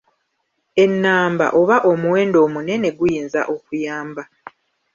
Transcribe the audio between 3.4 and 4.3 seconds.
okuyamba.